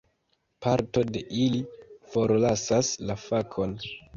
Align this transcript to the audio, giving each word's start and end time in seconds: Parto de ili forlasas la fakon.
Parto 0.65 1.03
de 1.17 1.21
ili 1.43 1.61
forlasas 2.15 2.93
la 3.11 3.19
fakon. 3.29 3.79